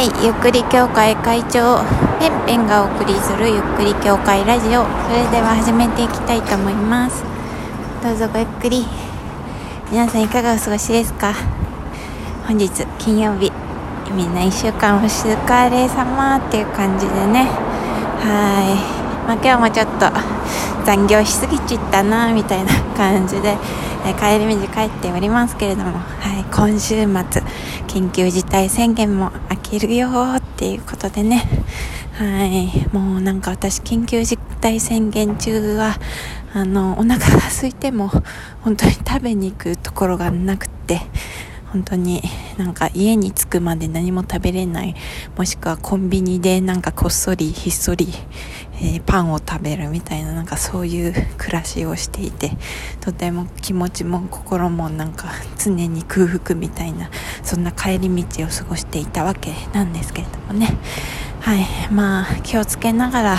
[0.00, 1.84] はいゆっくり協会会長
[2.18, 4.88] ペンペンがお送りするゆっくり協会ラジオ。
[4.88, 7.22] それでは始めていきたいと思います。
[8.02, 8.86] どうぞごゆっくり。
[9.92, 11.34] 皆さんいかがお過ごしですか？
[12.48, 13.52] 本日金曜日
[14.16, 17.44] みんな1週間お疲れ様っていう感じでね。
[18.24, 18.99] はい。
[19.26, 20.06] まあ今日もちょっと
[20.84, 23.56] 残業しすぎちったなみたいな感じで
[24.06, 27.42] え帰り道帰っておりますけれども、はい、今週末
[27.86, 31.44] 緊急事態宣言も明けるよっていうことでね
[32.14, 35.96] はいもうなんか私緊急事態宣言中は
[36.52, 38.10] あのお腹が空いても
[38.62, 41.00] 本当に食べに行くところがなくて
[41.72, 42.20] 本当に
[42.58, 44.94] なんか家に着くまで何も食べれない
[45.36, 48.08] もしくはコンビニでなんかこっそりひっそり、
[48.80, 52.52] えー、パンを食べるみたいななんかそういう暮らしをしていて
[53.00, 57.10] とても気持ちも心もなんか常に空腹みたいな
[57.42, 60.76] そんな帰り道を過ごしていたわけなんですけれどもね。
[61.40, 61.66] はい。
[61.92, 63.38] まあ気をつけながら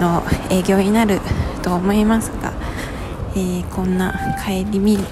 [0.00, 1.20] の営業になる
[1.62, 2.52] と思いますが、
[3.34, 5.02] えー、こんな帰り道、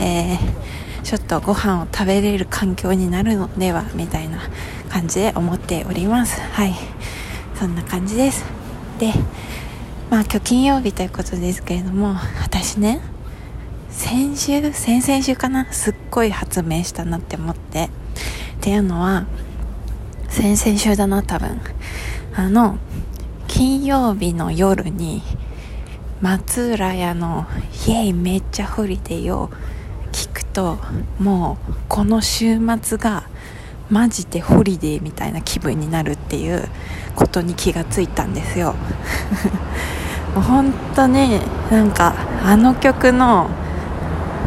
[0.00, 0.66] えー
[1.06, 4.40] ちょっとご飯を食べれる環境になるのではみたいな
[4.88, 6.40] 感じで思っております。
[6.40, 6.74] はい。
[7.54, 8.55] そんな感じです。
[8.98, 9.12] で
[10.10, 13.00] まあ今日金曜日ということですけれども私ね
[13.90, 17.88] 先週先々週かなすっごい発明したなって思ってっ
[18.60, 19.26] ていうのは
[20.28, 21.60] 先々週だな多分。
[22.34, 22.78] あの
[23.48, 25.22] 金曜日の夜に
[26.20, 27.46] 松浦亜弥の
[27.88, 29.48] 「Yeahめっちゃホリデー」を
[30.12, 30.78] 聞くと
[31.18, 33.24] もうこの週末が
[33.90, 36.68] マジでホリデーみたいな気分になるっていう
[37.16, 38.74] ことに気がついたんですよ。
[40.36, 42.12] もう本当になんか
[42.44, 43.48] あの曲の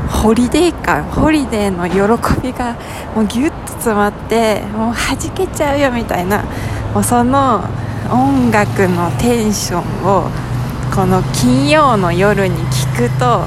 [0.08, 2.76] ホリデー感ホリデーの喜びが
[3.16, 6.44] もうギュッと詰まってもう弾けちゃうよみたいな
[6.94, 7.64] もうその
[8.12, 10.30] 音楽のテンションを
[10.94, 13.44] この金曜の夜に聞くと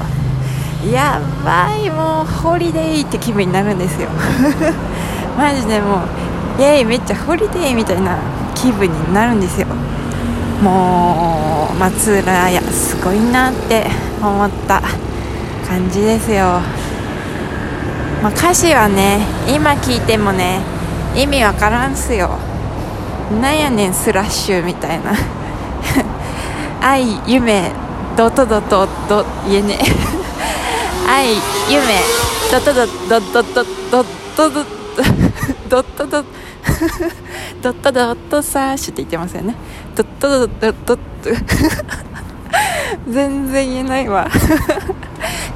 [0.89, 4.09] やばいもうホリデーって気分になるんですよ。
[5.37, 8.17] マジでもうイェイめっちゃホリデーみたいな
[8.63, 9.67] 気分になるんですよ。
[10.61, 13.85] もう松浦屋すごいなって
[14.21, 14.81] 思った
[15.67, 16.61] 感じですよ、
[18.21, 19.19] まあ、歌詞はね
[19.53, 20.61] 今聞いてもね
[21.13, 22.29] 意味わからんすよ。
[23.41, 25.11] なんやねんスラッシュみたいな。
[26.79, 27.69] 愛夢
[28.15, 29.79] ドトドトド言えね
[31.09, 31.31] 愛
[31.69, 31.99] 夢
[32.49, 34.03] ドトドッドッドッ
[34.37, 34.82] ドッ
[35.73, 36.29] ドッドッドット
[37.63, 39.55] ドットドットサーシュって言ってますよね。
[39.95, 44.29] ドットドットドッドッ全然言えないわ。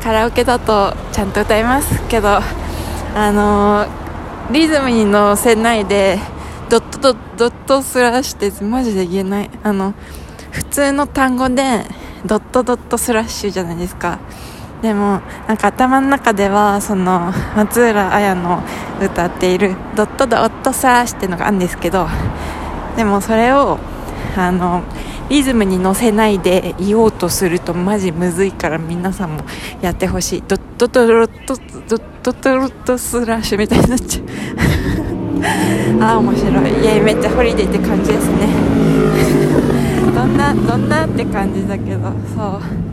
[0.02, 6.18] カラオケだとちゃんと歌いますけどあのー、リズムに乗せないで
[6.68, 9.52] ドットドッドットスラッシュってマジで言えない。
[9.62, 9.94] あの
[10.50, 11.86] 普通の単語で
[12.26, 14.18] ドットドットスラッシュじゃないですか。
[14.82, 18.62] でもなんか頭の中ではその 松浦綾の
[19.02, 22.08] 歌っている「ドットドットサーシ」っていうのがあるんですけど
[22.96, 23.80] でもそれを
[24.38, 24.84] あの
[25.30, 29.42] リズムに乗せないで言おうとするとマジむずいから皆さんも
[29.82, 30.44] やってほしい。
[30.48, 31.56] ドットドロット
[31.90, 34.26] ドットドロットスラッシュみたいになっちゃう。
[36.02, 36.84] ああ面白い。
[36.84, 38.48] イエイめっちゃホリデーって感じですね。
[40.16, 42.87] どんなどんなって感じだけどそう。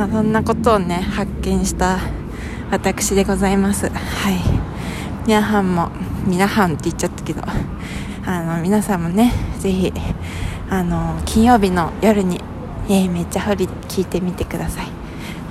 [0.00, 1.98] まあ、そんなことをね発見した
[2.70, 3.90] 私でございます。
[3.90, 4.40] はい。
[5.26, 5.90] 皆さんも
[6.26, 7.42] 皆さんって言っちゃったけど
[8.24, 9.92] あの皆さんもねぜひ
[10.70, 12.40] あの金曜日の夜に、
[12.88, 14.86] えー、めっちゃホリ聞いてみてください。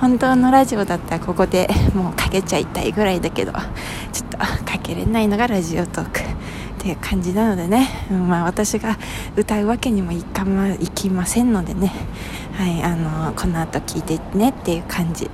[0.00, 6.22] 本当のラジオだったらここでもうかけちゃいたいぐらいだけどちょっとかけれないのがラジオトーク。
[6.80, 8.96] っていう感じなのでね、まあ、私が
[9.36, 11.92] 歌うわけにもいかまいきませんのでね、
[12.54, 15.28] はい、あのこの後聞いてねっていう感じ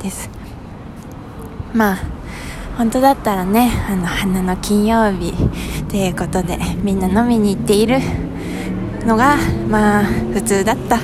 [0.00, 0.30] です。
[1.74, 1.98] まあ
[2.78, 5.32] 本当だったらねあの花の金曜日
[5.88, 7.98] ということでみんな飲みに行っている
[9.04, 9.36] のが
[9.68, 11.00] まあ普通だった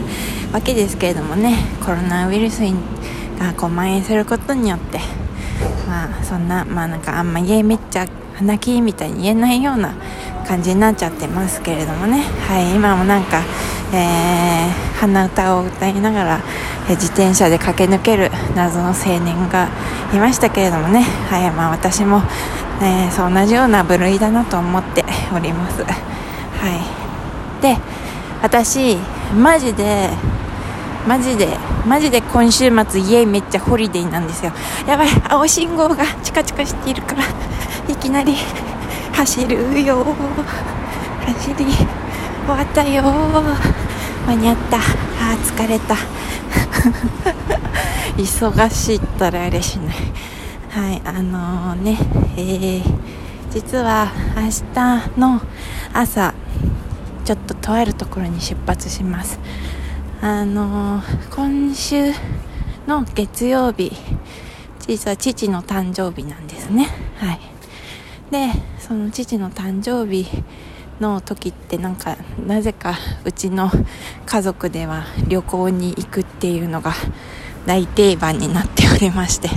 [0.53, 1.57] わけですけれどもね。
[1.85, 5.01] コロナウイルスがこう蔓延することによって
[5.89, 8.07] まあそんなまあなんかあんま家めっちゃ
[8.43, 9.95] 泣きみたいに言えないような
[10.47, 13.43] 感じになっちゃってますけれどもね、はい、今もなんか、
[13.93, 16.41] えー、鼻歌を歌いながら、
[16.89, 19.69] え自転車で駆け抜ける謎の青年が
[20.13, 22.23] いましたけれどもね、はいまあ、私も、
[22.83, 25.83] え、そう同じような部類だなと思っております。
[25.83, 25.93] は
[27.59, 27.77] い、で
[28.43, 28.97] 私
[29.35, 30.09] マジで
[31.07, 31.57] マジで
[31.87, 34.53] マジで今週末家めっちゃホリデーなんですよ。
[34.87, 37.23] やばい青信号がチカチカしているから。
[37.89, 38.37] いきなり
[39.13, 40.05] 走るよ。
[41.27, 41.75] 走り終
[42.47, 43.03] わったよ。
[44.27, 44.77] 間に合った。
[44.77, 44.81] あ
[45.43, 45.97] 疲れた。
[48.17, 49.97] 忙しいったらあれしない。
[50.71, 51.99] はいあのー、ね
[52.37, 52.83] えー、
[53.51, 54.43] 実は明
[54.75, 55.41] 日の
[55.95, 56.35] 朝
[57.25, 59.41] ちょっととあるところに出発します。
[60.21, 62.13] あのー、今週
[62.87, 63.93] の月曜日
[64.87, 66.89] 実は父の誕生日なんですね。
[67.19, 67.58] はい。
[68.31, 68.49] で
[68.79, 70.27] その父の誕生日
[71.01, 72.17] の時ってなんか
[72.47, 72.95] なぜか
[73.25, 73.71] うちの
[74.27, 76.93] 家族では旅行に行くっていうのが
[77.67, 79.49] 大定番になっておりまして、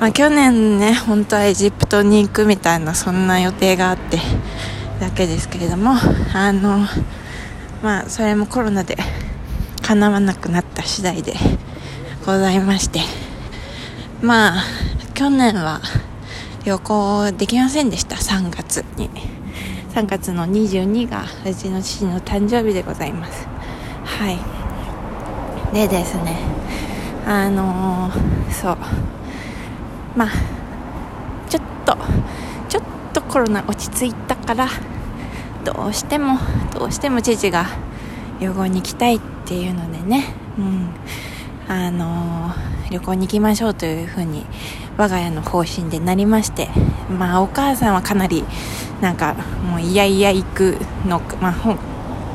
[0.00, 4.18] まあ、去年ね本当はエジプトに行くみたいなそんな予定があって
[5.00, 5.92] だけですけれども
[6.34, 6.86] あの
[7.82, 8.96] まあそれもコロナで
[9.82, 11.34] 叶わなくなった次第で
[12.24, 13.00] ございまして
[14.22, 14.62] まあ
[15.14, 15.80] 去年は
[16.64, 18.16] 旅行できませんでした。
[18.16, 19.10] 3月に。
[19.94, 23.46] 3月の22がうちの父の誕生日でございます。
[24.02, 24.38] はい。
[25.74, 26.38] でですね。
[27.26, 28.76] あのー、そう。
[30.16, 30.28] まあ
[31.50, 31.98] ちょっと
[32.70, 32.82] ちょっ
[33.12, 34.68] とコロナ落ち着いたから
[35.64, 36.38] どうしても
[36.72, 37.66] どうしても父が
[38.40, 40.24] 旅行に行きたいっていうのでね。
[40.58, 40.88] うん。
[41.68, 42.52] あの、
[42.90, 44.44] 旅行に行きましょうというふうに
[44.96, 46.68] 我が家の方針でなりまして
[47.10, 48.44] まあお母さんはかなり
[49.00, 49.34] なんか
[49.68, 50.76] もういやいや行く
[51.06, 51.76] のまあほ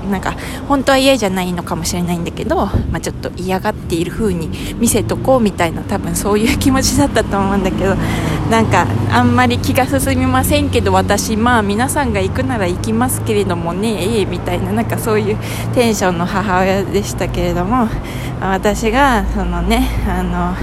[0.09, 0.35] なんか
[0.67, 7.95] 本当は嫌じゃないのかもしれないんだけど、まあ、ちょっと嫌がっている風に見せとこうみたいな多分そういう気持ちだったと思うんだけど
[8.49, 15.37] なんかあんまり気が進みませんけど私まあ皆さんが行くなら行きますけれどもねええみたいななんかそういう
[15.73, 17.87] テンションの母親でしたけれども
[18.41, 20.55] 私がそのねあの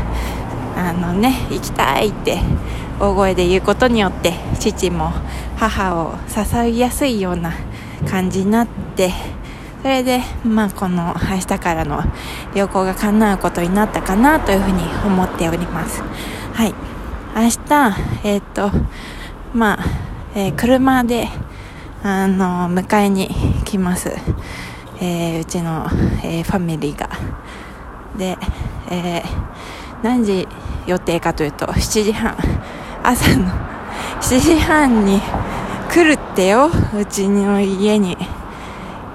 [0.76, 2.38] あのね行きたいって
[2.98, 5.12] 大声で言うことによって父も
[5.56, 7.52] 母を支えやすいような
[8.08, 9.12] 感じになって
[9.82, 12.02] それで、まあ、この明日からの
[12.54, 16.02] 旅行が叶うことになったかなというふうに思っております。
[16.02, 16.95] はい。
[17.36, 18.70] 明日、えっ、と、
[19.54, 19.84] まあ、
[20.34, 21.28] えー、車で、
[22.02, 23.28] あの、迎えに
[23.64, 24.10] 来ます。
[25.00, 25.86] えー、うちの、
[26.24, 27.10] えファミリーが。
[28.16, 28.38] で、
[28.90, 29.22] え
[30.02, 30.48] 何時
[30.86, 32.34] 予定かというと、7時半。
[33.02, 33.52] 朝の
[34.20, 35.20] 7時半に
[35.90, 38.16] 来るってようちの家に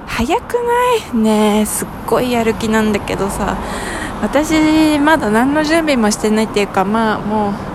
[0.08, 0.60] 早くな
[1.14, 1.18] い？
[1.18, 3.58] ねすっごいやる気なんだけどさ
[4.22, 7.71] 私まだ何の準備もしてないっていうかまあもう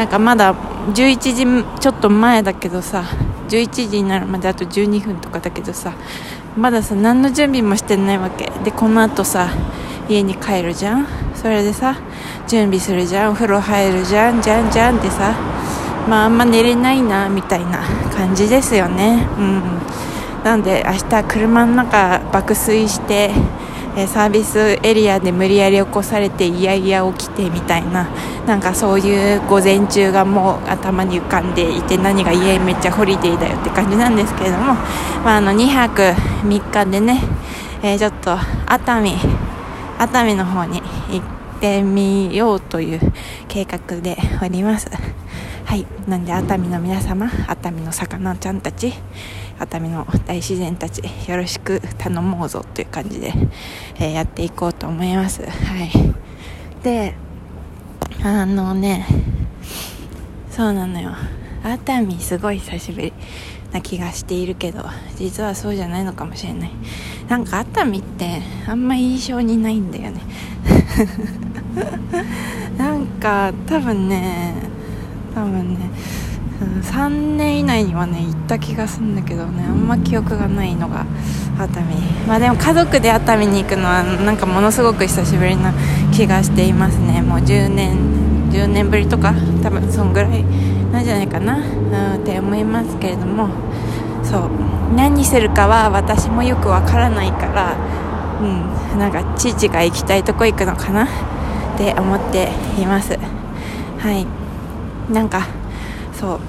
[0.00, 0.54] なんかまだ
[0.94, 3.04] 11時ちょっと前だけどさ
[3.50, 5.92] 11時になるまであと12分とかだけどさ
[6.56, 8.50] まださ何の準備もしてないわけ。
[8.64, 9.50] でこの後さ
[10.08, 11.06] 家に帰るじゃん。
[11.34, 11.98] それでさ
[12.48, 13.32] 準備するじゃん。
[13.32, 14.40] お風呂入るじゃん。
[14.40, 15.34] じゃんじゃんってさ
[16.08, 17.82] まああんま寝れないなみたいな
[18.16, 19.28] 感じですよね。
[19.36, 19.62] うん。
[20.42, 23.32] なんで明日車の中爆睡して
[24.06, 28.08] サービスエリアで無理やり起こされていやいや起きてみたいな
[28.46, 37.20] なんかそういう午前中がもう頭に浮かんでいて何が家めっちゃホリデーだよって感じなんですけれども、まあ、あの2泊3日でね、
[37.82, 39.14] えー、ちょっと熱海
[39.98, 43.00] 熱海の方に行ってみようという
[43.48, 44.88] 計画でおります。
[45.66, 45.86] はい。
[46.08, 48.94] なんで熱海の皆様、熱海の魚ちゃんたち、
[49.60, 53.32] 熱海の大自然たち、よろしく頼もうぞという感じで、
[53.96, 55.42] えー、やっていこうと思います。
[55.42, 55.48] は
[55.84, 55.90] い。
[56.82, 57.14] で、
[58.24, 59.06] あのね、
[60.50, 61.12] そうなのよ。
[61.62, 63.12] 熱海すごい久しぶり
[63.72, 64.84] な気がしているけど
[65.16, 66.70] 実はそうじゃないのかもしれない
[67.28, 70.20] なんか熱海ってあんま印象にないんだよね
[72.76, 74.54] なんか多分ね
[75.34, 75.90] 多分ね
[76.60, 81.06] 3年以内にはね行った気がするんだけどねあんま記憶がないのが
[81.58, 81.94] 熱海。
[82.26, 85.72] まあでも家族で熱海に行くのはなんかものすごく久しぶりな
[86.12, 87.22] 気がしていますね。
[87.22, 87.96] もう10年
[88.50, 90.44] 10年ぶりとか多分そんぐらい
[90.92, 93.48] なんじゃないかな、うん、って思いますけれども。
[94.22, 94.50] そう。
[94.94, 97.76] 何するかは私もよくわからないから
[98.40, 101.08] うんなんか父が行きたいとこ行くのかなっ
[101.78, 103.16] て思っています。
[103.98, 104.26] はい。
[105.12, 105.46] なんか
[106.20, 106.40] そう。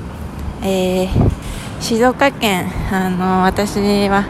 [0.63, 4.25] えー、静岡県あの私は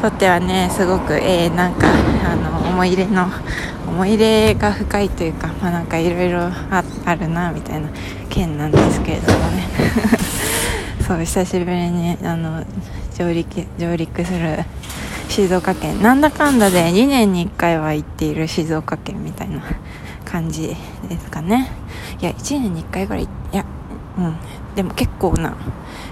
[0.00, 1.86] とってはねすごく、えー、なんか
[2.24, 3.26] あの思い入れの
[3.86, 7.90] 思い入れが深いというか、まあ、なんかいろいろあるなみたいな
[8.30, 9.68] 県なんですけれどもね。
[11.06, 12.64] そう久しぶりにあの
[13.16, 14.64] 上陸上陸する
[15.28, 16.02] 静岡県。
[16.02, 19.60] なんだかんだで2年に1回は行っている静岡県みたいな
[20.24, 20.76] 感じ
[21.08, 21.70] ですかね。
[22.20, 23.64] いや1年に1回ぐらいいや
[24.18, 24.36] うん。
[24.78, 25.56] でも結構な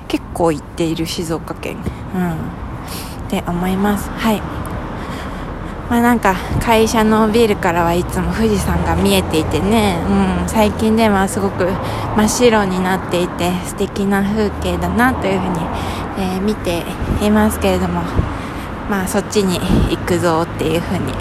[0.09, 1.77] 結構行っている静岡県。
[1.77, 2.33] うん。
[2.33, 4.11] って思います。
[4.11, 4.41] はい。
[5.89, 10.03] まあなんか会社のビルからはいつも富士山が見えていてね、
[10.43, 11.67] うん、最近ではすごく
[12.17, 15.61] 真っ白になっていて素敵な風景だなというふうに、
[16.19, 16.83] えー、見て
[17.25, 18.03] いますけれども。
[18.91, 19.59] まあそっちに
[19.91, 21.13] 行くぞっていうふうに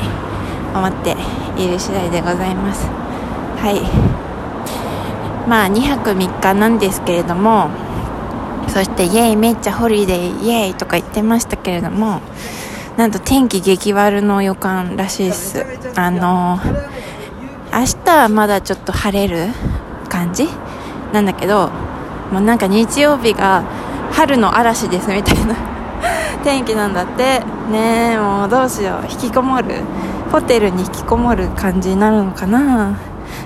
[0.73, 1.15] 思って
[1.57, 2.85] いる次第でございます。
[2.87, 4.14] はい。
[5.47, 7.69] まあ2泊3日なんですけれども
[8.67, 12.21] そしてイエイめっちゃホリデーイエイとか言ってましたけれども
[12.97, 15.65] なんと天気激悪の予感らしいです。
[15.95, 16.59] あの
[17.71, 19.49] 明日はまだちょっと晴れる
[20.07, 20.47] 感じ？
[21.11, 21.69] なんだけど
[22.31, 23.63] もうなんか日曜日が
[24.11, 25.55] 春の嵐ですみたいな。
[26.43, 27.41] 天気なんだって。
[27.71, 29.11] ねえもうどうしよう。
[29.11, 29.81] 引きこもる。
[30.31, 32.97] ホテルに引きこもる感じになるのかな。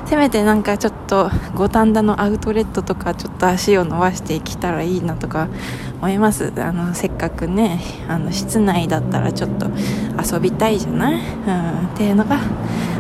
[0.10, 5.48] せめてなんかちょっと五反田のアウトレットとかちょっと足を伸ばしてきたらいいなとか
[5.98, 6.52] 思います。
[6.58, 9.68] あのせっかくねあの室内だったらちょっと
[10.20, 12.40] 遊びたいじゃない、うん、っていうのが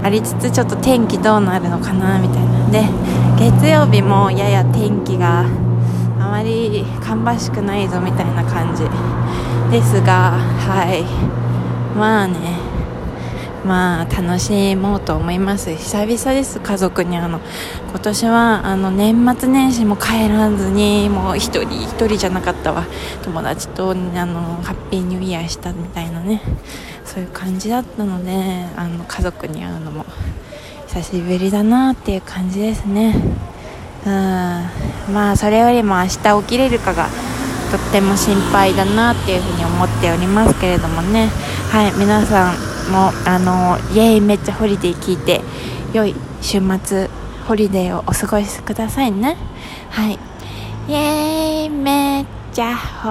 [0.03, 2.83] ありつつちょっと天気どうなるのかなみたいなんで
[3.39, 5.45] 月曜日もやや天気が
[6.19, 8.83] あまり芳しくないぞみたいな感じ
[9.71, 11.03] ですがはい。
[11.97, 12.68] まあね。
[13.65, 15.73] まあ楽しもうと思います。
[15.75, 16.59] 久々です。
[16.59, 17.39] 家族にあの。
[17.89, 22.85] 今年はあの年末年始も帰らずにもう一人一人じゃなかったわ。
[23.23, 26.41] 友達とあのハッピーニューイヤーしたみたいなね。
[27.03, 30.05] そういう感じだったのであの家族に会うのも
[30.87, 33.15] 久しぶりだなっていう感じですね。
[34.05, 34.11] うん。
[35.13, 37.09] まあそれよりも明日起きれるかが
[37.71, 41.29] とっても心配だなっていうふうに思っておりますけれどもね。
[41.71, 41.91] はい。
[41.97, 45.41] 皆さんもあの Yeahめっちゃホリデー聞いて
[45.93, 47.09] 良い週末
[47.47, 49.37] ホリデーをお過ごしくださいね。
[49.89, 50.19] はい。
[50.87, 52.75] イエーイめっちゃ